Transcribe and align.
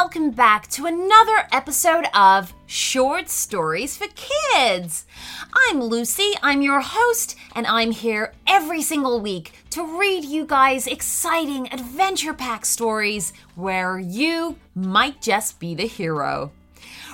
welcome 0.00 0.30
back 0.30 0.68
to 0.68 0.86
another 0.86 1.48
episode 1.50 2.06
of 2.14 2.54
Short 2.66 3.28
Stories 3.28 3.96
for 3.96 4.06
Kids. 4.14 5.04
I'm 5.52 5.82
Lucy, 5.82 6.34
I'm 6.40 6.62
your 6.62 6.80
host, 6.80 7.34
and 7.52 7.66
I'm 7.66 7.90
here 7.90 8.32
every 8.46 8.80
single 8.80 9.20
week 9.20 9.54
to 9.70 9.98
read 9.98 10.24
you 10.24 10.46
guys 10.46 10.86
exciting 10.86 11.72
adventure 11.72 12.32
pack 12.32 12.64
stories 12.64 13.32
where 13.56 13.98
you 13.98 14.56
might 14.72 15.20
just 15.20 15.58
be 15.58 15.74
the 15.74 15.88
hero. 15.88 16.52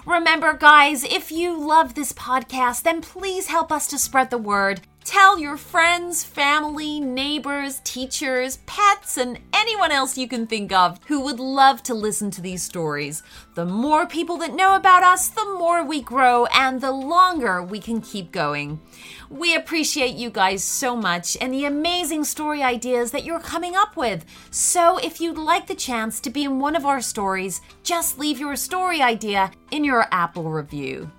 Remember, 0.05 0.53
guys, 0.53 1.05
if 1.05 1.33
you 1.33 1.59
love 1.59 1.95
this 1.95 2.13
podcast, 2.13 2.83
then 2.83 3.01
please 3.01 3.47
help 3.47 3.73
us 3.73 3.87
to 3.87 3.99
spread 3.99 4.29
the 4.29 4.37
word 4.37 4.83
Tell 5.05 5.39
your 5.39 5.59
friends, 5.59 6.25
family, 6.25 6.99
neighbors, 6.99 7.83
teachers, 7.85 8.57
pets, 8.65 9.19
and 9.19 9.39
anyone 9.53 9.93
else 9.93 10.17
you 10.17 10.27
can 10.27 10.47
think 10.47 10.73
of 10.73 10.99
who 11.09 11.21
would 11.21 11.39
love 11.39 11.83
to 11.83 11.95
listen 11.95 12.31
to 12.31 12.41
these 12.41 12.63
stories. 12.63 13.23
The 13.55 13.67
more 13.67 14.07
people 14.07 14.39
that 14.39 14.55
know 14.55 14.75
about 14.75 15.03
us, 15.03 15.29
the 15.29 15.45
more 15.59 15.85
we 15.85 16.01
grow 16.01 16.47
and 16.47 16.81
the 16.81 16.91
longer 16.91 17.63
we 17.63 17.81
can 17.81 18.01
keep 18.01 18.33
going. 18.33 18.81
We 19.29 19.55
appreciate 19.55 20.15
you 20.15 20.31
guys 20.31 20.65
so 20.65 20.97
much 20.97 21.37
and 21.39 21.53
the 21.53 21.67
amazing 21.67 22.25
story 22.25 22.63
ideas 22.63 23.11
that 23.11 23.25
you're 23.25 23.41
coming 23.41 23.77
up 23.77 23.99
with. 23.99 24.25
So, 24.51 24.97
if 24.97 25.21
you'd 25.21 25.37
like 25.37 25.67
the 25.67 25.75
chance 25.75 26.19
to 26.21 26.31
be 26.31 26.45
in 26.45 26.61
one 26.61 26.75
of 26.75 26.87
our 26.87 27.03
stories, 27.03 27.61
just 27.83 28.19
leave 28.19 28.41
your 28.41 28.57
story 28.57 29.03
idea 29.03 29.51
in 29.71 29.85
your 29.85 30.07
Apple 30.11 30.51
review. 30.51 31.11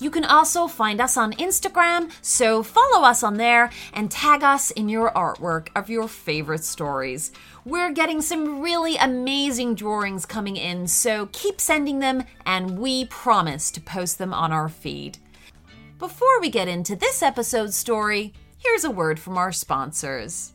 You 0.00 0.10
can 0.10 0.24
also 0.24 0.66
find 0.66 0.98
us 0.98 1.18
on 1.18 1.34
Instagram, 1.34 2.10
so 2.22 2.62
follow 2.62 3.04
us 3.04 3.22
on 3.22 3.34
there 3.34 3.70
and 3.92 4.10
tag 4.10 4.42
us 4.42 4.70
in 4.70 4.88
your 4.88 5.10
artwork 5.10 5.68
of 5.76 5.90
your 5.90 6.08
favorite 6.08 6.64
stories. 6.64 7.32
We're 7.66 7.92
getting 7.92 8.22
some 8.22 8.62
really 8.62 8.96
amazing 8.96 9.74
drawings 9.74 10.24
coming 10.24 10.56
in, 10.56 10.86
so 10.86 11.28
keep 11.32 11.60
sending 11.60 11.98
them, 11.98 12.24
and 12.46 12.78
we 12.78 13.04
promise 13.04 13.70
to 13.72 13.80
post 13.82 14.16
them 14.16 14.32
on 14.32 14.52
our 14.52 14.70
feed. 14.70 15.18
Before 15.98 16.40
we 16.40 16.48
get 16.48 16.66
into 16.66 16.96
this 16.96 17.22
episode's 17.22 17.76
story, 17.76 18.32
here's 18.56 18.84
a 18.84 18.90
word 18.90 19.20
from 19.20 19.36
our 19.36 19.52
sponsors. 19.52 20.54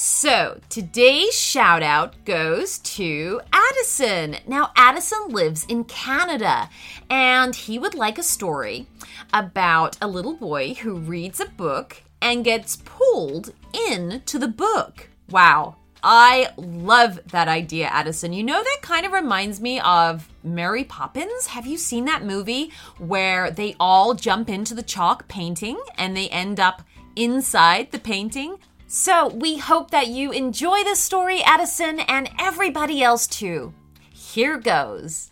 So, 0.00 0.60
today's 0.68 1.34
shout 1.34 1.82
out 1.82 2.24
goes 2.24 2.78
to 2.78 3.40
Addison. 3.52 4.36
Now, 4.46 4.70
Addison 4.76 5.30
lives 5.30 5.66
in 5.68 5.82
Canada 5.82 6.70
and 7.10 7.52
he 7.52 7.80
would 7.80 7.96
like 7.96 8.16
a 8.16 8.22
story 8.22 8.86
about 9.34 9.96
a 10.00 10.06
little 10.06 10.34
boy 10.34 10.74
who 10.74 10.94
reads 10.94 11.40
a 11.40 11.46
book 11.46 12.00
and 12.22 12.44
gets 12.44 12.76
pulled 12.76 13.52
into 13.90 14.38
the 14.38 14.46
book. 14.46 15.08
Wow, 15.30 15.74
I 16.00 16.50
love 16.56 17.18
that 17.32 17.48
idea, 17.48 17.88
Addison. 17.88 18.32
You 18.32 18.44
know, 18.44 18.62
that 18.62 18.78
kind 18.82 19.04
of 19.04 19.10
reminds 19.10 19.60
me 19.60 19.80
of 19.80 20.28
Mary 20.44 20.84
Poppins. 20.84 21.48
Have 21.48 21.66
you 21.66 21.76
seen 21.76 22.04
that 22.04 22.24
movie 22.24 22.70
where 22.98 23.50
they 23.50 23.74
all 23.80 24.14
jump 24.14 24.48
into 24.48 24.74
the 24.74 24.82
chalk 24.84 25.26
painting 25.26 25.76
and 25.96 26.16
they 26.16 26.28
end 26.28 26.60
up 26.60 26.82
inside 27.16 27.90
the 27.90 27.98
painting? 27.98 28.58
So, 28.90 29.28
we 29.28 29.58
hope 29.58 29.90
that 29.90 30.06
you 30.08 30.32
enjoy 30.32 30.82
this 30.82 30.98
story, 30.98 31.42
Addison, 31.42 32.00
and 32.00 32.30
everybody 32.40 33.02
else 33.02 33.26
too. 33.26 33.74
Here 34.10 34.56
goes. 34.56 35.30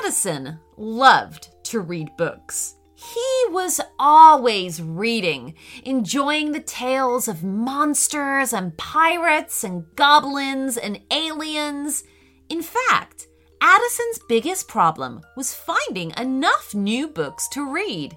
Addison 0.00 0.58
loved 0.76 1.48
to 1.64 1.80
read 1.80 2.14
books. 2.18 2.74
He 2.94 3.44
was 3.48 3.80
always 3.98 4.82
reading, 4.82 5.54
enjoying 5.84 6.52
the 6.52 6.60
tales 6.60 7.26
of 7.26 7.42
monsters 7.42 8.52
and 8.52 8.76
pirates 8.76 9.64
and 9.64 9.86
goblins 9.96 10.76
and 10.76 11.00
aliens. 11.10 12.04
In 12.50 12.60
fact, 12.60 13.27
Addison's 13.60 14.20
biggest 14.28 14.68
problem 14.68 15.22
was 15.36 15.54
finding 15.54 16.12
enough 16.16 16.74
new 16.74 17.08
books 17.08 17.48
to 17.48 17.72
read. 17.72 18.16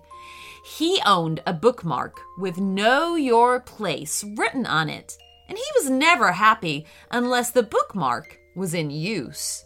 He 0.63 1.02
owned 1.06 1.41
a 1.46 1.53
bookmark 1.53 2.19
with 2.38 2.59
Know 2.59 3.16
Your 3.16 3.59
Place 3.59 4.24
written 4.38 4.66
on 4.66 4.90
it, 4.90 5.18
and 5.50 5.57
he 5.57 5.63
was 5.75 5.90
never 5.90 6.31
happy 6.31 6.85
unless 7.09 7.52
the 7.52 7.63
bookmark 7.63 8.38
was 8.56 8.74
in 8.74 8.91
use. 8.91 9.66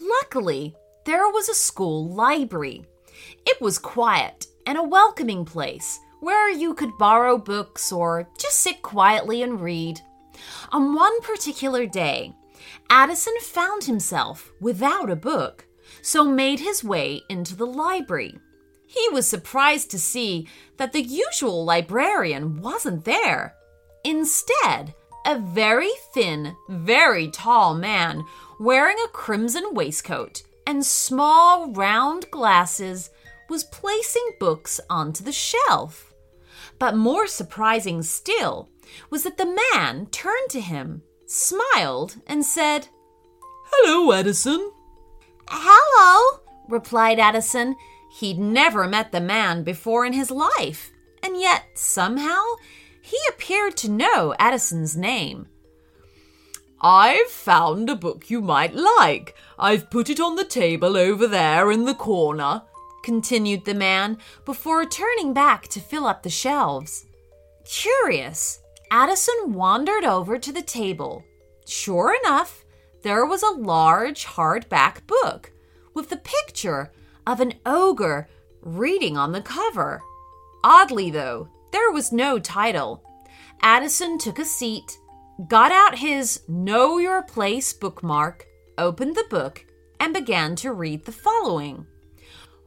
Luckily, 0.00 0.74
there 1.04 1.28
was 1.28 1.48
a 1.48 1.54
school 1.54 2.08
library. 2.08 2.84
It 3.44 3.60
was 3.60 3.78
quiet 3.78 4.46
and 4.66 4.78
a 4.78 4.82
welcoming 4.82 5.44
place 5.44 5.98
where 6.20 6.50
you 6.50 6.74
could 6.74 6.98
borrow 6.98 7.38
books 7.38 7.90
or 7.90 8.28
just 8.38 8.60
sit 8.60 8.82
quietly 8.82 9.42
and 9.42 9.60
read. 9.60 10.00
On 10.72 10.94
one 10.94 11.20
particular 11.22 11.86
day, 11.86 12.32
Addison 12.90 13.34
found 13.40 13.84
himself 13.84 14.52
without 14.60 15.10
a 15.10 15.16
book, 15.16 15.66
so 16.02 16.24
made 16.24 16.60
his 16.60 16.84
way 16.84 17.22
into 17.28 17.54
the 17.54 17.66
library. 17.66 18.38
He 18.86 19.08
was 19.10 19.26
surprised 19.26 19.90
to 19.90 19.98
see 19.98 20.48
that 20.76 20.92
the 20.92 21.02
usual 21.02 21.64
librarian 21.64 22.60
wasn't 22.60 23.04
there. 23.04 23.54
Instead, 24.04 24.94
a 25.26 25.38
very 25.38 25.90
thin, 26.14 26.56
very 26.68 27.28
tall 27.28 27.74
man 27.74 28.24
wearing 28.60 28.96
a 29.04 29.08
crimson 29.08 29.74
waistcoat 29.74 30.42
and 30.66 30.84
small 30.84 31.72
round 31.72 32.30
glasses 32.30 33.10
was 33.48 33.64
placing 33.64 34.32
books 34.38 34.80
onto 34.88 35.22
the 35.24 35.32
shelf. 35.32 36.12
But 36.78 36.96
more 36.96 37.26
surprising 37.26 38.02
still 38.02 38.68
was 39.10 39.24
that 39.24 39.36
the 39.36 39.58
man 39.72 40.06
turned 40.06 40.50
to 40.50 40.60
him 40.60 41.02
smiled, 41.26 42.16
and 42.26 42.44
said, 42.44 42.88
Hello, 43.70 44.12
Addison. 44.12 44.72
Hello, 45.48 46.40
replied 46.68 47.18
Addison. 47.18 47.76
He'd 48.18 48.38
never 48.38 48.88
met 48.88 49.12
the 49.12 49.20
man 49.20 49.62
before 49.62 50.06
in 50.06 50.12
his 50.12 50.30
life, 50.30 50.90
and 51.22 51.38
yet 51.38 51.64
somehow 51.74 52.42
he 53.02 53.18
appeared 53.28 53.76
to 53.78 53.90
know 53.90 54.34
Addison's 54.38 54.96
name. 54.96 55.48
I've 56.80 57.28
found 57.28 57.88
a 57.88 57.96
book 57.96 58.30
you 58.30 58.40
might 58.40 58.74
like. 58.74 59.34
I've 59.58 59.90
put 59.90 60.10
it 60.10 60.20
on 60.20 60.36
the 60.36 60.44
table 60.44 60.96
over 60.96 61.26
there 61.26 61.70
in 61.70 61.84
the 61.84 61.94
corner, 61.94 62.62
continued 63.02 63.64
the 63.64 63.74
man 63.74 64.18
before 64.44 64.84
turning 64.84 65.32
back 65.32 65.68
to 65.68 65.80
fill 65.80 66.06
up 66.06 66.22
the 66.22 66.30
shelves. 66.30 67.06
Curious, 67.64 68.60
Addison 68.90 69.52
wandered 69.52 70.04
over 70.04 70.38
to 70.38 70.52
the 70.52 70.62
table. 70.62 71.24
Sure 71.66 72.16
enough, 72.24 72.64
there 73.02 73.26
was 73.26 73.42
a 73.42 73.50
large 73.50 74.24
hardback 74.24 75.06
book 75.06 75.52
with 75.94 76.08
the 76.08 76.16
picture 76.16 76.92
of 77.26 77.40
an 77.40 77.54
ogre 77.64 78.28
reading 78.60 79.16
on 79.16 79.32
the 79.32 79.42
cover. 79.42 80.02
Oddly, 80.62 81.10
though, 81.10 81.48
there 81.72 81.90
was 81.90 82.12
no 82.12 82.38
title. 82.38 83.02
Addison 83.60 84.18
took 84.18 84.38
a 84.38 84.44
seat, 84.44 84.98
got 85.48 85.72
out 85.72 85.98
his 85.98 86.42
Know 86.48 86.98
Your 86.98 87.22
Place 87.22 87.72
bookmark, 87.72 88.46
opened 88.78 89.16
the 89.16 89.26
book, 89.30 89.64
and 89.98 90.14
began 90.14 90.54
to 90.56 90.72
read 90.72 91.04
the 91.04 91.12
following 91.12 91.86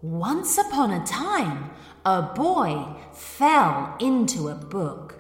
Once 0.02 0.58
upon 0.58 0.92
a 0.92 1.06
time, 1.06 1.70
a 2.06 2.22
boy 2.22 2.86
fell 3.14 3.96
into 4.00 4.50
a 4.50 4.56
book. 4.56 5.19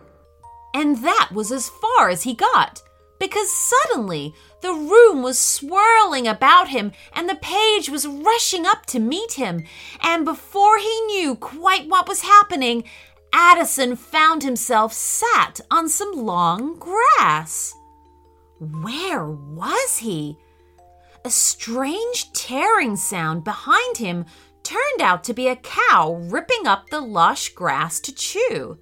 And 0.79 1.03
that 1.03 1.31
was 1.33 1.51
as 1.51 1.67
far 1.67 2.07
as 2.07 2.23
he 2.23 2.33
got, 2.33 2.81
because 3.19 3.51
suddenly 3.51 4.33
the 4.61 4.71
room 4.71 5.21
was 5.21 5.37
swirling 5.37 6.25
about 6.25 6.69
him 6.69 6.93
and 7.11 7.27
the 7.27 7.35
page 7.35 7.89
was 7.89 8.07
rushing 8.07 8.65
up 8.65 8.85
to 8.85 8.99
meet 8.99 9.33
him. 9.33 9.65
And 9.99 10.23
before 10.23 10.77
he 10.77 11.01
knew 11.01 11.35
quite 11.35 11.89
what 11.89 12.07
was 12.07 12.21
happening, 12.21 12.85
Addison 13.33 13.97
found 13.97 14.41
himself 14.41 14.93
sat 14.93 15.59
on 15.69 15.89
some 15.89 16.13
long 16.13 16.79
grass. 16.79 17.75
Where 18.59 19.25
was 19.25 19.97
he? 19.97 20.37
A 21.25 21.29
strange 21.29 22.31
tearing 22.31 22.95
sound 22.95 23.43
behind 23.43 23.97
him 23.97 24.23
turned 24.63 25.01
out 25.01 25.25
to 25.25 25.33
be 25.33 25.49
a 25.49 25.57
cow 25.57 26.13
ripping 26.31 26.67
up 26.67 26.89
the 26.89 27.01
lush 27.01 27.49
grass 27.49 27.99
to 27.99 28.15
chew. 28.15 28.77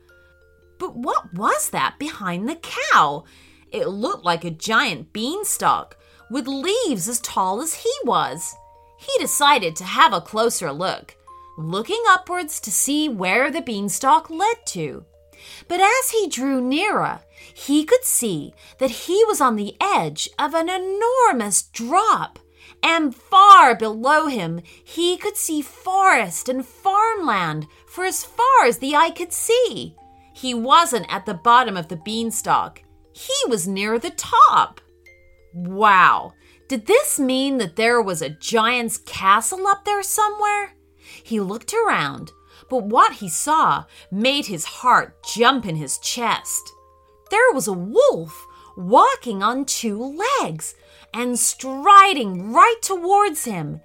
But 0.79 0.95
what 0.95 1.33
was 1.33 1.69
that 1.69 1.99
behind 1.99 2.47
the 2.47 2.59
cow? 2.61 3.23
It 3.71 3.87
looked 3.87 4.23
like 4.23 4.45
a 4.45 4.51
giant 4.51 5.11
beanstalk 5.13 5.97
with 6.29 6.47
leaves 6.47 7.07
as 7.07 7.19
tall 7.19 7.61
as 7.61 7.73
he 7.73 7.93
was. 8.03 8.55
He 8.97 9.11
decided 9.19 9.75
to 9.77 9.83
have 9.83 10.13
a 10.13 10.21
closer 10.21 10.71
look, 10.71 11.15
looking 11.57 12.01
upwards 12.09 12.59
to 12.61 12.71
see 12.71 13.09
where 13.09 13.51
the 13.51 13.61
beanstalk 13.61 14.29
led 14.29 14.65
to. 14.67 15.05
But 15.67 15.79
as 15.79 16.11
he 16.11 16.27
drew 16.27 16.61
nearer, 16.61 17.21
he 17.53 17.83
could 17.83 18.03
see 18.03 18.53
that 18.79 18.91
he 18.91 19.23
was 19.25 19.39
on 19.39 19.55
the 19.55 19.75
edge 19.79 20.29
of 20.39 20.53
an 20.53 20.69
enormous 20.69 21.61
drop, 21.61 22.39
and 22.81 23.15
far 23.15 23.75
below 23.75 24.27
him 24.27 24.61
he 24.83 25.17
could 25.17 25.37
see 25.37 25.61
forest 25.61 26.49
and 26.49 26.65
farmland 26.65 27.67
for 27.85 28.05
as 28.05 28.23
far 28.23 28.65
as 28.65 28.79
the 28.79 28.95
eye 28.95 29.11
could 29.11 29.33
see. 29.33 29.95
He 30.37 30.53
wasn't 30.53 31.11
at 31.11 31.25
the 31.25 31.33
bottom 31.33 31.75
of 31.75 31.87
the 31.87 31.95
beanstalk, 31.95 32.83
he 33.11 33.33
was 33.47 33.67
near 33.67 33.97
the 33.97 34.11
top. 34.11 34.79
Wow! 35.51 36.33
Did 36.67 36.85
this 36.85 37.19
mean 37.19 37.57
that 37.57 37.75
there 37.75 37.99
was 37.99 38.21
a 38.21 38.29
giant's 38.29 38.99
castle 38.99 39.65
up 39.65 39.83
there 39.83 40.03
somewhere? 40.03 40.73
He 41.23 41.39
looked 41.39 41.73
around, 41.73 42.33
but 42.69 42.83
what 42.83 43.13
he 43.13 43.29
saw 43.29 43.85
made 44.11 44.45
his 44.45 44.65
heart 44.65 45.23
jump 45.23 45.65
in 45.65 45.75
his 45.75 45.97
chest. 45.97 46.71
There 47.31 47.51
was 47.51 47.67
a 47.67 47.73
wolf 47.73 48.45
walking 48.77 49.41
on 49.41 49.65
two 49.65 50.21
legs 50.39 50.75
and 51.15 51.39
striding 51.39 52.53
right 52.53 52.79
towards 52.83 53.45
him. 53.45 53.81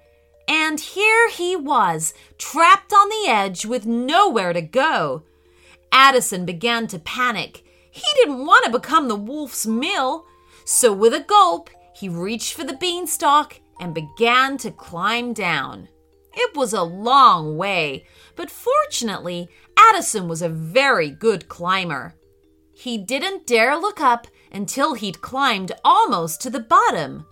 And 0.47 0.79
here 0.79 1.31
he 1.31 1.55
was, 1.55 2.13
trapped 2.37 2.93
on 2.93 3.09
the 3.09 3.25
edge 3.27 3.65
with 3.65 3.87
nowhere 3.87 4.53
to 4.53 4.61
go. 4.61 5.23
Addison 5.93 6.43
began 6.43 6.87
to 6.87 6.99
panic. 6.99 7.63
He 7.91 8.03
didn't 8.15 8.45
want 8.45 8.65
to 8.65 8.71
become 8.71 9.07
the 9.07 9.15
wolf's 9.15 9.67
meal. 9.67 10.25
So, 10.65 10.91
with 10.91 11.13
a 11.13 11.19
gulp, 11.19 11.69
he 11.95 12.09
reached 12.09 12.55
for 12.55 12.63
the 12.63 12.75
beanstalk 12.75 13.61
and 13.79 13.93
began 13.93 14.57
to 14.57 14.71
climb 14.71 15.33
down. 15.33 15.87
It 16.33 16.55
was 16.55 16.73
a 16.73 16.81
long 16.81 17.57
way, 17.57 18.07
but 18.35 18.49
fortunately, 18.49 19.47
Addison 19.77 20.27
was 20.27 20.41
a 20.41 20.49
very 20.49 21.11
good 21.11 21.47
climber. 21.47 22.15
He 22.73 22.97
didn't 22.97 23.45
dare 23.45 23.77
look 23.77 24.01
up 24.01 24.25
until 24.51 24.95
he'd 24.95 25.21
climbed 25.21 25.71
almost 25.85 26.41
to 26.41 26.49
the 26.49 26.59
bottom. 26.59 27.27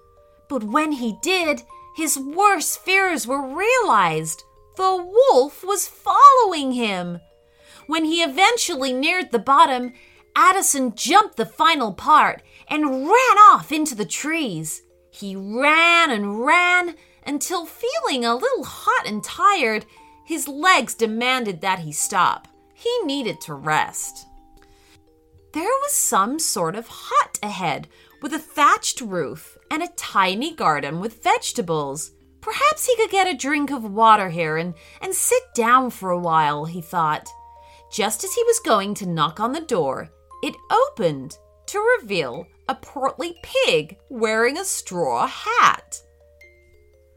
But 0.50 0.64
when 0.64 0.92
he 0.92 1.18
did, 1.24 1.64
his 1.96 2.20
worst 2.20 2.80
fears 2.80 3.26
were 3.26 3.42
realized. 3.42 4.44
The 4.78 4.96
wolf 5.32 5.64
was 5.64 5.88
following 5.88 6.74
him. 6.74 7.20
When 7.88 8.06
he 8.06 8.22
eventually 8.22 8.94
neared 8.94 9.32
the 9.32 9.40
bottom, 9.40 9.94
Addison 10.36 10.96
jumped 10.96 11.38
the 11.38 11.46
final 11.46 11.94
part 11.94 12.42
and 12.68 13.08
ran 13.08 13.38
off 13.52 13.72
into 13.72 13.96
the 13.96 14.06
trees. 14.06 14.82
He 15.12 15.36
ran 15.36 16.10
and 16.12 16.46
ran 16.46 16.96
until, 17.26 17.66
feeling 17.66 18.26
a 18.26 18.36
little 18.36 18.64
hot 18.64 19.06
and 19.06 19.24
tired, 19.24 19.86
his 20.26 20.48
legs 20.48 20.96
demanded 20.96 21.62
that 21.62 21.80
he 21.80 21.92
stop. 21.92 22.48
He 22.74 22.92
needed 23.04 23.42
to 23.42 23.54
rest. 23.54 24.26
There 25.54 25.64
was 25.64 25.92
some 25.92 26.40
sort 26.40 26.76
of 26.76 26.88
hut 26.90 27.38
ahead 27.44 27.90
with 28.22 28.34
a 28.34 28.40
thatched 28.40 29.02
roof 29.02 29.58
and 29.70 29.84
a 29.84 29.90
tiny 29.98 30.56
garden 30.56 31.00
with 31.02 31.24
vegetables. 31.24 32.12
Perhaps 32.40 32.86
he 32.86 32.96
could 32.96 33.12
get 33.12 33.28
a 33.28 33.38
drink 33.38 33.70
of 33.70 33.84
water 33.84 34.30
here 34.30 34.58
and, 34.58 34.74
and 35.02 35.14
sit 35.14 35.44
down 35.54 35.90
for 35.90 36.10
a 36.10 36.20
while, 36.20 36.66
he 36.66 36.82
thought. 36.82 37.28
Just 37.92 38.24
as 38.24 38.34
he 38.34 38.44
was 38.44 38.60
going 38.60 38.94
to 38.96 39.06
knock 39.06 39.40
on 39.40 39.52
the 39.52 39.62
door, 39.62 40.10
it 40.42 40.56
opened 40.72 41.38
to 41.68 41.98
reveal 42.00 42.48
a 42.70 42.76
portly 42.76 43.36
pig 43.44 43.98
wearing 44.10 44.58
a 44.58 44.64
straw 44.64 45.28
hat. 45.28 46.02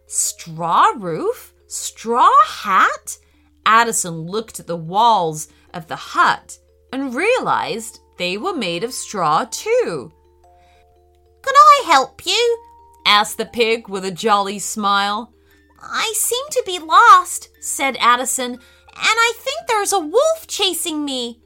Straw 0.07 0.93
roof? 0.97 1.55
Straw 1.69 2.31
hat? 2.47 3.19
Addison 3.65 4.23
looked 4.23 4.59
at 4.59 4.67
the 4.67 4.77
walls 4.77 5.49
of 5.73 5.87
the 5.87 5.97
hut 5.97 6.59
and 6.93 7.15
realized 7.15 8.01
they 8.19 8.37
were 8.37 8.55
made 8.55 8.85
of 8.85 8.93
straw 8.93 9.45
too. 9.45 10.13
Can 11.43 11.55
I 11.55 11.83
help 11.87 12.27
you? 12.27 12.59
asked 13.07 13.39
the 13.39 13.47
pig 13.47 13.89
with 13.89 14.05
a 14.05 14.11
jolly 14.11 14.59
smile. 14.59 15.33
I 15.81 16.13
seem 16.17 16.45
to 16.51 16.63
be 16.65 16.79
lost, 16.79 17.49
said 17.61 17.97
Addison, 18.01 18.59
I 18.97 19.33
think 19.37 19.67
there's 19.67 19.93
a 19.93 19.99
wolf 19.99 20.47
chasing 20.47 21.05
me. 21.05 21.41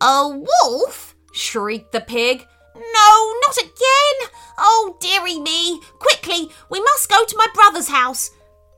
A 0.00 0.28
wolf? 0.28 1.14
shrieked 1.32 1.92
the 1.92 2.00
pig. 2.00 2.46
No, 2.74 3.34
not 3.46 3.56
again! 3.58 4.30
Oh, 4.58 4.96
dearie 5.00 5.40
me! 5.40 5.80
Quickly, 5.98 6.50
we 6.70 6.80
must 6.80 7.08
go 7.08 7.24
to 7.24 7.36
my 7.36 7.46
brother's 7.54 7.88
house. 7.88 8.30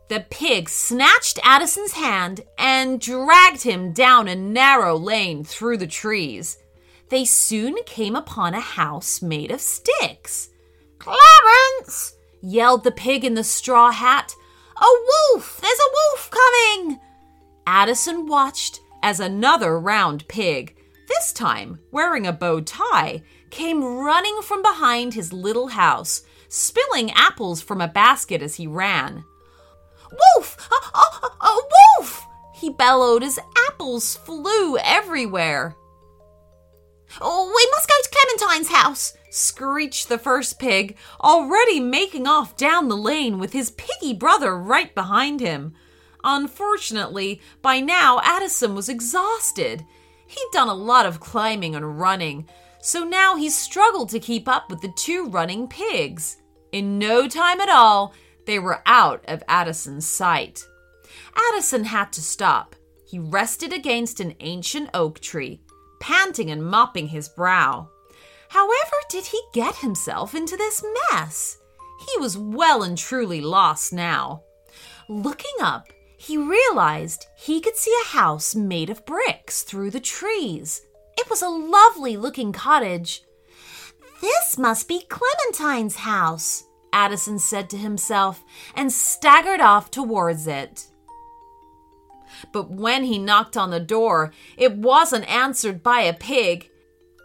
The 0.09 0.27
pig 0.29 0.69
snatched 0.69 1.39
Addison's 1.45 1.93
hand 1.93 2.41
and 2.59 3.01
dragged 3.01 3.63
him 3.63 3.93
down 3.93 4.27
a 4.27 4.35
narrow 4.35 4.97
lane 4.97 5.45
through 5.45 5.77
the 5.77 5.87
trees. 5.87 6.59
They 7.11 7.25
soon 7.25 7.77
came 7.85 8.17
upon 8.17 8.55
a 8.55 8.61
house 8.61 9.23
made 9.23 9.51
of 9.51 9.61
sticks. 9.61 10.49
Clarence! 10.99 12.15
yelled 12.43 12.85
the 12.85 12.91
pig 12.91 13.25
in 13.25 13.35
the 13.35 13.45
straw 13.45 13.91
hat. 13.91 14.35
A 14.77 14.87
wolf! 15.35 15.61
There's 15.61 15.79
a 15.79 15.93
wolf 15.93 16.31
coming! 16.31 17.01
Addison 17.67 18.27
watched 18.27 18.81
as 19.03 19.21
another 19.21 19.79
round 19.79 20.27
pig, 20.29 20.77
this 21.09 21.33
time 21.33 21.81
wearing 21.91 22.27
a 22.27 22.33
bow 22.33 22.61
tie, 22.61 23.23
came 23.51 23.83
running 23.83 24.41
from 24.43 24.63
behind 24.63 25.15
his 25.15 25.33
little 25.33 25.69
house, 25.69 26.23
spilling 26.49 27.11
apples 27.13 27.61
from 27.61 27.81
a 27.81 27.89
basket 27.89 28.43
as 28.43 28.57
he 28.57 28.67
ran. 28.67 29.25
Wolf! 30.37 30.69
A, 30.71 30.99
a, 30.99 31.47
a 31.47 31.61
wolf! 31.99 32.27
He 32.55 32.71
bellowed 32.71 33.23
as 33.23 33.39
apples 33.69 34.17
flew 34.17 34.77
everywhere. 34.79 35.77
Oh, 37.21 37.47
we 37.47 37.71
must 37.73 37.89
go 37.89 37.95
to 38.03 38.11
Clementine's 38.13 38.69
house, 38.69 39.17
screeched 39.31 40.09
the 40.09 40.19
first 40.19 40.59
pig, 40.59 40.97
already 41.21 41.81
making 41.81 42.27
off 42.27 42.57
down 42.57 42.89
the 42.89 42.97
lane 42.97 43.39
with 43.39 43.53
his 43.53 43.73
piggy 43.73 44.13
brother 44.13 44.57
right 44.57 44.95
behind 44.95 45.41
him. 45.41 45.75
Unfortunately, 46.25 47.41
by 47.63 47.81
now 47.81 48.21
Addison 48.23 48.75
was 48.75 48.89
exhausted. 48.89 49.85
He'd 50.27 50.49
done 50.53 50.69
a 50.69 50.75
lot 50.75 51.07
of 51.07 51.21
climbing 51.21 51.75
and 51.75 51.99
running, 51.99 52.49
so 52.81 53.05
now 53.05 53.37
he 53.37 53.51
struggled 53.51 54.09
to 54.11 54.21
keep 54.21 54.49
up 54.49 54.71
with 54.71 54.81
the 54.81 54.93
two 54.97 55.29
running 55.29 55.69
pigs. 55.69 56.37
In 56.73 56.99
no 56.99 57.29
time 57.29 57.61
at 57.61 57.69
all, 57.69 58.15
they 58.47 58.59
were 58.59 58.83
out 58.87 59.25
of 59.27 59.43
Addison's 59.49 60.07
sight. 60.07 60.65
Addison 61.37 61.85
had 61.85 62.13
to 62.13 62.23
stop. 62.23 62.77
He 63.07 63.19
rested 63.19 63.73
against 63.73 64.21
an 64.21 64.35
ancient 64.41 64.91
oak 64.95 65.21
tree, 65.21 65.61
panting 66.01 66.51
and 66.51 66.65
mopping 66.65 67.09
his 67.09 67.29
brow. 67.29 67.89
However, 68.51 68.97
did 69.09 69.27
he 69.27 69.41
get 69.53 69.77
himself 69.77 70.35
into 70.35 70.57
this 70.57 70.83
mess? 71.11 71.59
He 72.09 72.21
was 72.21 72.39
well 72.39 72.83
and 72.83 72.97
truly 72.97 73.41
lost 73.41 73.93
now. 73.93 74.43
Looking 75.09 75.55
up, 75.61 75.89
he 76.21 76.37
realized 76.37 77.25
he 77.35 77.63
could 77.63 77.77
see 77.77 77.95
a 78.03 78.09
house 78.09 78.55
made 78.55 78.91
of 78.91 79.07
bricks 79.07 79.63
through 79.63 79.91
the 79.91 79.99
trees. 79.99 80.83
It 81.17 81.31
was 81.31 81.41
a 81.41 81.49
lovely 81.49 82.19
looking 82.19 82.53
cottage. 82.53 83.23
This 84.21 84.59
must 84.59 84.87
be 84.87 85.07
Clementine's 85.09 85.97
house, 85.97 86.65
Addison 86.93 87.39
said 87.39 87.71
to 87.71 87.79
himself 87.79 88.45
and 88.77 88.93
staggered 88.93 89.63
off 89.63 89.91
towards 89.91 90.47
it. 90.47 90.89
But 92.53 92.71
when 92.71 93.05
he 93.05 93.19
knocked 93.19 93.57
on 93.57 93.71
the 93.71 93.81
door, 93.81 94.31
it 94.59 94.77
wasn't 94.77 95.27
answered 95.27 95.83
by 95.83 96.03
a 96.03 96.13
pig. 96.13 96.69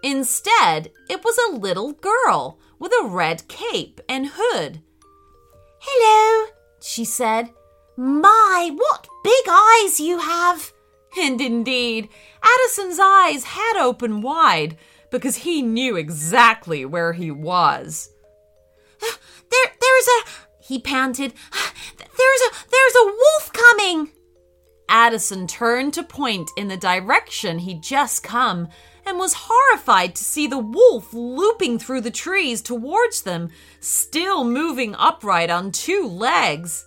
Instead, 0.03 0.89
it 1.09 1.21
was 1.21 1.37
a 1.37 1.57
little 1.57 1.91
girl 1.91 2.59
with 2.79 2.93
a 2.93 3.07
red 3.07 3.45
cape 3.49 3.99
and 4.07 4.31
hood. 4.33 4.81
Hello, 5.81 6.47
she 6.81 7.03
said. 7.03 7.49
My, 7.97 8.71
what 8.75 9.07
big 9.23 9.45
eyes 9.49 9.99
you 9.99 10.19
have! 10.19 10.71
And 11.17 11.39
indeed, 11.39 12.09
Addison's 12.43 12.99
eyes 12.99 13.45
had 13.45 13.81
opened 13.81 14.21
wide 14.21 14.75
because 15.11 15.37
he 15.37 15.61
knew 15.61 15.95
exactly 15.95 16.83
where 16.83 17.13
he 17.13 17.31
was. 17.31 18.09
There, 19.49 19.71
there's 19.79 20.07
a, 20.07 20.29
he 20.59 20.79
panted. 20.79 21.33
There's 21.97 22.41
a, 22.41 22.55
there's 22.71 22.95
a 22.95 23.05
wolf 23.05 23.51
coming. 23.53 24.09
Addison 24.89 25.47
turned 25.47 25.93
to 25.93 26.03
point 26.03 26.49
in 26.57 26.67
the 26.67 26.77
direction 26.77 27.59
he'd 27.59 27.83
just 27.83 28.23
come 28.23 28.69
and 29.05 29.17
was 29.17 29.33
horrified 29.33 30.15
to 30.15 30.23
see 30.23 30.47
the 30.47 30.57
wolf 30.57 31.13
looping 31.13 31.77
through 31.77 32.01
the 32.01 32.11
trees 32.11 32.61
towards 32.61 33.21
them, 33.21 33.49
still 33.79 34.43
moving 34.43 34.95
upright 34.97 35.49
on 35.49 35.71
two 35.71 36.07
legs. 36.07 36.85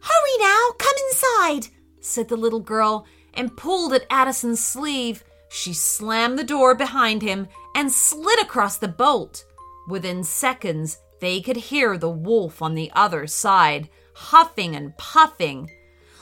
Hurry 0.00 0.38
now, 0.38 0.70
come 0.78 0.94
inside, 1.08 1.72
said 2.00 2.28
the 2.28 2.36
little 2.36 2.60
girl 2.60 3.06
and 3.34 3.56
pulled 3.56 3.92
at 3.92 4.06
Addison's 4.10 4.64
sleeve. 4.64 5.24
She 5.48 5.72
slammed 5.74 6.38
the 6.38 6.44
door 6.44 6.74
behind 6.74 7.22
him 7.22 7.48
and 7.74 7.90
slid 7.92 8.40
across 8.40 8.78
the 8.78 8.88
bolt. 8.88 9.44
Within 9.88 10.24
seconds, 10.24 10.98
they 11.20 11.40
could 11.40 11.56
hear 11.56 11.98
the 11.98 12.10
wolf 12.10 12.62
on 12.62 12.74
the 12.74 12.90
other 12.94 13.26
side, 13.26 13.88
huffing 14.14 14.74
and 14.74 14.96
puffing. 14.96 15.70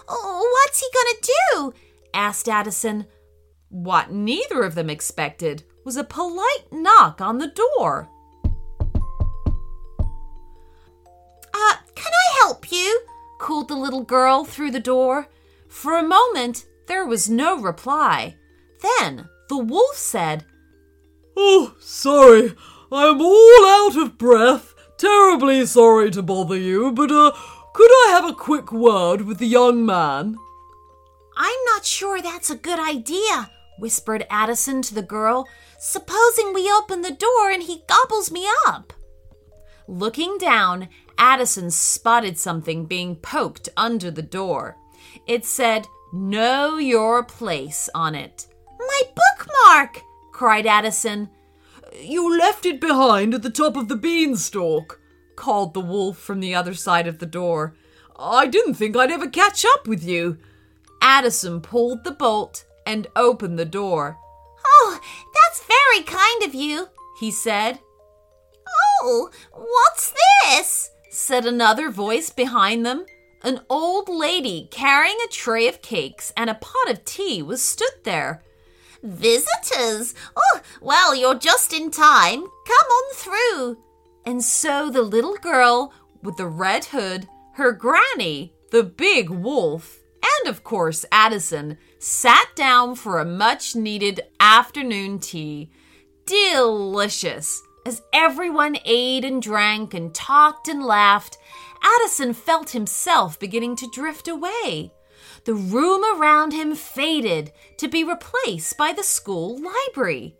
Oh, 0.09 0.65
what's 0.65 0.81
he 0.81 0.87
gonna 0.95 1.73
do? 1.73 1.75
asked 2.15 2.49
Addison. 2.49 3.07
What 3.69 4.11
neither 4.11 4.63
of 4.63 4.75
them 4.75 4.89
expected 4.89 5.65
was 5.85 5.97
a 5.97 6.05
polite 6.05 6.73
knock 6.73 7.21
on 7.21 7.39
the 7.39 7.49
door. 7.49 8.09
Uh, 11.53 11.77
called 13.39 13.69
the 13.69 13.77
little 13.77 14.03
girl 14.03 14.45
through 14.45 14.73
the 14.73 14.81
door. 14.81 15.29
For 15.69 15.97
a 15.97 16.03
moment, 16.03 16.67
there 16.87 17.07
was 17.07 17.29
no 17.31 17.61
reply. 17.61 18.37
Then 18.83 19.29
the 19.49 19.59
wolf 19.59 19.97
said, 19.97 20.45
Oh, 21.37 21.75
sorry. 21.79 22.55
I'm 22.91 23.21
all 23.21 23.67
out 23.67 23.97
of 23.97 24.19
breath. 24.19 24.75
Terribly 24.99 25.65
sorry 25.67 26.11
to 26.11 26.23
bother 26.23 26.57
you, 26.57 26.91
but, 26.93 27.11
uh, 27.11 27.33
could 27.75 27.91
I 27.91 28.11
have 28.11 28.29
a 28.29 28.35
quick 28.35 28.73
word 28.73 29.21
with 29.21 29.39
the 29.39 29.47
young 29.47 29.87
man? 29.87 30.37
I'm 31.37 31.65
not 31.67 31.85
sure 31.85 32.21
that's 32.21 32.51
a 32.51 32.57
good 32.57 32.81
idea, 32.81 33.51
whispered 33.79 34.27
Addison 34.29 34.83
to 34.83 34.95
the 34.95 35.03
girl. 35.03 35.47
Supposing 35.79 36.53
we 36.53 36.69
open 36.69 37.03
the 37.03 37.13
door 37.13 37.51
and 37.53 37.63
he 37.63 37.85
gobbles 37.87 38.33
me 38.33 38.49
up. 38.67 38.93
Looking 39.87 40.39
down, 40.39 40.89
Addison 41.19 41.71
spotted 41.71 42.39
something 42.39 42.87
being 42.87 43.17
poked 43.17 43.69
under 43.77 44.11
the 44.11 44.23
door. 44.23 44.77
It 45.27 45.45
said, 45.45 45.87
Know 46.13 46.79
your 46.79 47.23
place 47.25 47.91
on 47.95 48.15
it. 48.15 48.47
My 48.79 49.03
bookmark! 49.15 50.03
cried 50.33 50.67
Addison. 50.67 51.29
You 52.01 52.39
left 52.39 52.65
it 52.65 52.81
behind 52.81 53.35
at 53.35 53.43
the 53.43 53.51
top 53.51 53.77
of 53.77 53.89
the 53.89 53.97
beanstalk, 53.97 55.01
called 55.37 55.75
the 55.75 55.81
wolf 55.81 56.17
from 56.19 56.41
the 56.41 56.55
other 56.55 56.75
side 56.75 57.07
of 57.07 57.19
the 57.19 57.27
door. 57.27 57.75
I 58.17 58.47
didn't 58.47 58.75
think 58.75 58.97
I'd 58.97 59.11
ever 59.11 59.29
catch 59.29 59.65
up 59.65 59.89
with 59.89 60.05
you. 60.05 60.39
Addison 61.03 61.61
pulled 61.61 62.05
the 62.05 62.13
bolt 62.13 62.65
and 62.87 63.07
opened 63.17 63.59
the 63.59 63.65
door. 63.65 64.17
Oh, 64.65 65.01
that's 65.35 65.65
very 65.65 66.05
kind 66.05 66.43
of 66.43 66.55
you, 66.55 66.89
he 67.19 67.31
said. 67.31 67.81
Oh, 69.03 69.31
what's 69.53 70.15
this? 70.45 70.91
Said 71.19 71.45
another 71.45 71.91
voice 71.91 72.31
behind 72.31 72.87
them. 72.87 73.05
An 73.43 73.61
old 73.69 74.09
lady 74.09 74.69
carrying 74.71 75.17
a 75.25 75.33
tray 75.33 75.67
of 75.67 75.83
cakes 75.83 76.33
and 76.37 76.49
a 76.49 76.55
pot 76.55 76.91
of 76.91 77.05
tea 77.05 77.43
was 77.43 77.61
stood 77.61 78.05
there. 78.05 78.43
Visitors? 79.03 80.15
Oh, 80.37 80.61
well, 80.81 81.15
you're 81.15 81.39
just 81.39 81.73
in 81.73 81.91
time. 81.91 82.41
Come 82.41 82.87
on 82.89 83.15
through. 83.15 83.79
And 84.25 84.45
so 84.45 84.91
the 84.91 85.03
little 85.03 85.37
girl 85.37 85.93
with 86.23 86.37
the 86.37 86.47
red 86.47 86.87
hood, 86.87 87.27
her 87.55 87.73
granny, 87.73 88.53
the 88.71 88.85
big 88.85 89.29
wolf, 89.29 89.99
and 90.23 90.49
of 90.49 90.63
course 90.63 91.05
Addison 91.11 91.79
sat 91.99 92.49
down 92.55 92.95
for 92.95 93.19
a 93.19 93.25
much 93.25 93.75
needed 93.75 94.21
afternoon 94.39 95.19
tea. 95.19 95.71
Delicious! 96.27 97.63
As 97.87 98.03
everyone 98.13 98.77
ate 98.85 99.25
and 99.25 99.41
drank 99.41 99.95
and 99.95 100.15
talked 100.15 100.69
and 100.69 100.85
laughed, 100.85 101.39
Addison 101.83 102.35
felt 102.35 102.71
himself 102.71 103.39
beginning 103.39 103.77
to 103.77 103.91
drift 103.91 104.29
away. 104.29 104.93
The 105.45 105.55
room 105.55 106.03
around 106.19 106.53
him 106.53 106.75
faded 106.75 107.53
to 107.79 107.89
be 107.89 108.05
replaced 108.05 108.77
by 108.77 108.93
the 108.93 109.03
school 109.03 109.59
library. 109.59 110.37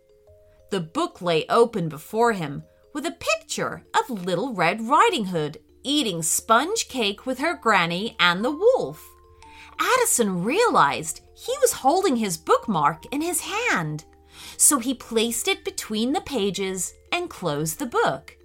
The 0.71 0.81
book 0.81 1.23
lay 1.23 1.47
open 1.49 1.89
before 1.89 2.33
him 2.33 2.65
with 2.93 3.07
a 3.07 3.17
picture 3.39 3.85
of 3.99 4.25
Little 4.25 4.53
Red 4.53 4.83
Riding 4.83 5.27
Hood 5.27 5.59
eating 5.83 6.23
sponge 6.23 6.89
cake 6.89 7.25
with 7.25 7.39
her 7.39 7.55
granny 7.55 8.17
and 8.21 8.45
the 8.45 8.51
wolf. 8.51 9.09
Addison 9.79 10.45
realized 10.45 11.21
he 11.35 11.55
was 11.61 11.73
holding 11.73 12.17
his 12.17 12.37
bookmark 12.37 13.05
in 13.13 13.23
his 13.23 13.41
hand, 13.41 14.05
so 14.57 14.79
he 14.79 14.93
placed 14.93 15.49
it 15.49 15.65
between 15.65 16.13
the 16.13 16.21
pages 16.21 16.93
and 17.13 17.31
closed 17.31 17.79
the 17.79 17.87
book. 17.87 18.37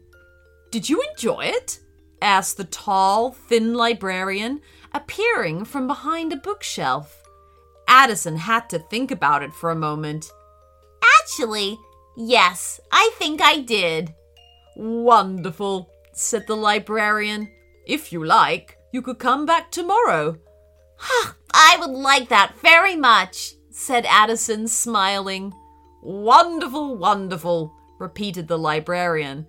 Did 0.71 0.89
you 0.89 1.03
enjoy 1.11 1.45
it? 1.45 1.79
asked 2.21 2.57
the 2.57 2.63
tall, 2.63 3.31
thin 3.31 3.73
librarian, 3.73 4.61
appearing 4.93 5.65
from 5.65 5.87
behind 5.87 6.31
a 6.31 6.37
bookshelf. 6.37 7.21
Addison 7.87 8.37
had 8.37 8.69
to 8.69 8.79
think 8.79 9.11
about 9.11 9.43
it 9.43 9.53
for 9.53 9.69
a 9.69 9.75
moment. 9.75 10.31
Actually, 11.21 11.77
yes, 12.15 12.79
I 12.91 13.11
think 13.17 13.41
I 13.41 13.59
did. 13.59 14.13
Wonderful, 14.75 15.89
said 16.13 16.47
the 16.47 16.55
librarian. 16.55 17.51
If 17.85 18.13
you 18.13 18.23
like, 18.23 18.77
you 18.91 19.01
could 19.01 19.19
come 19.19 19.45
back 19.45 19.71
tomorrow. 19.71 20.37
I 21.53 21.77
would 21.79 21.91
like 21.91 22.29
that 22.29 22.55
very 22.61 22.95
much, 22.95 23.53
said 23.69 24.05
Addison, 24.07 24.67
smiling. 24.67 25.53
Wonderful, 26.01 26.97
wonderful, 26.97 27.73
repeated 28.03 28.47
the 28.47 28.59
librarian. 28.59 29.47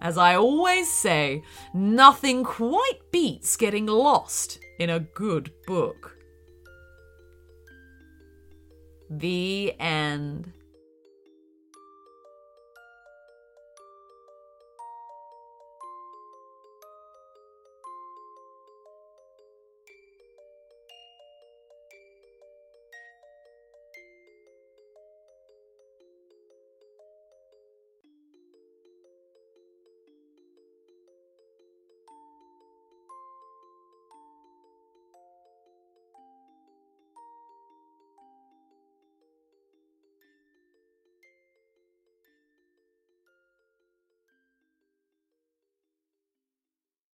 As 0.00 0.16
I 0.16 0.36
always 0.36 0.90
say, 0.90 1.42
nothing 1.74 2.44
quite 2.44 3.00
beats 3.10 3.56
getting 3.56 3.86
lost 3.86 4.60
in 4.78 4.88
a 4.88 5.00
good 5.00 5.50
book. 5.66 6.16
The 9.10 9.74
end. 9.80 10.52